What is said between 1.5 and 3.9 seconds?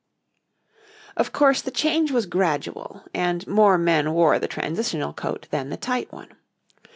the change was gradual, and more